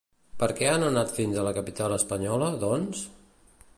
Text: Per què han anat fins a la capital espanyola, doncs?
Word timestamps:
Per 0.43 0.47
què 0.59 0.69
han 0.69 0.85
anat 0.85 1.13
fins 1.17 1.37
a 1.41 1.43
la 1.49 1.53
capital 1.57 1.93
espanyola, 1.99 2.49
doncs? 2.65 3.05